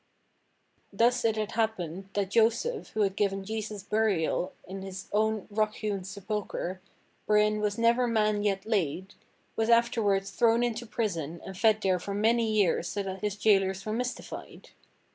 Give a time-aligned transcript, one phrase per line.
[0.91, 5.75] Thus it had happened that Joseph, who had given Jesus burial in his own rock
[5.75, 6.81] hewn sepulchre
[7.27, 9.13] "wherein was never man yet laid,"
[9.55, 13.85] was afterwards thrown into prison and fed there for many years so that his jailers
[13.85, 14.69] were mystified.